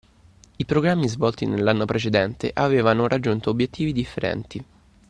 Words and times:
I 0.55 0.65
programmi 0.65 1.07
svolti 1.07 1.45
nell’anno 1.45 1.85
precedente 1.85 2.49
avevano 2.51 3.07
raggiunto 3.07 3.51
obiettivi 3.51 3.93
differenti. 3.93 4.65